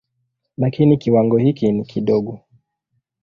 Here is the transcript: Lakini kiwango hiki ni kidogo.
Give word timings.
Lakini 0.57 0.97
kiwango 0.97 1.37
hiki 1.37 1.71
ni 1.71 1.85
kidogo. 1.85 2.39